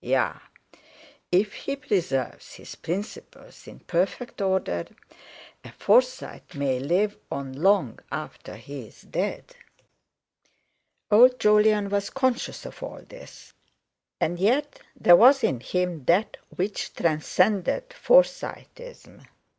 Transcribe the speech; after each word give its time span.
Yea! 0.03 0.31
If 1.31 1.53
he 1.53 1.75
preserve 1.75 2.41
his 2.55 2.73
principles 2.73 3.67
in 3.67 3.81
perfect 3.81 4.41
order, 4.41 4.85
a 5.63 5.71
Forsyte 5.73 6.55
may 6.55 6.79
live 6.79 7.15
on 7.31 7.53
long 7.53 7.99
after 8.11 8.55
he 8.55 8.87
is 8.87 9.03
dead. 9.03 9.55
Old 11.11 11.39
Jolyon 11.39 11.89
was 11.91 12.09
conscious 12.09 12.65
of 12.65 12.81
all 12.81 13.03
this, 13.07 13.53
and 14.19 14.39
yet 14.39 14.79
there 14.99 15.15
was 15.15 15.43
in 15.43 15.59
him 15.59 16.03
that 16.05 16.37
which 16.49 16.95
transcended 16.95 17.93
Forsyteism. 17.93 19.23